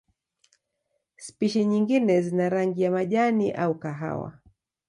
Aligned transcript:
Spishi 1.25 1.65
nyingine 1.65 2.21
zina 2.21 2.49
rangi 2.49 2.81
ya 2.81 2.91
majani 2.91 3.51
au 3.51 3.79
kahawa. 3.79 4.39